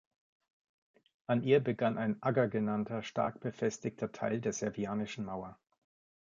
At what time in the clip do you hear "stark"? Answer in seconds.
3.03-3.39